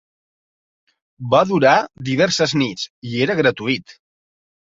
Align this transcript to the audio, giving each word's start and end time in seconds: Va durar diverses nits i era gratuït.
Va 1.33 1.41
durar 1.49 1.75
diverses 2.09 2.55
nits 2.61 2.87
i 3.11 3.23
era 3.27 3.35
gratuït. 3.43 3.97